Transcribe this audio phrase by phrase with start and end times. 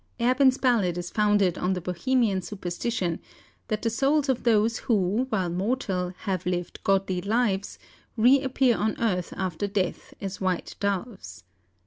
[0.19, 3.19] Erben's ballad is founded on the Bohemian superstition
[3.67, 7.77] that the souls of those who, while mortal, have lived godly lives,
[8.17, 11.43] reappear on earth after death as white doves.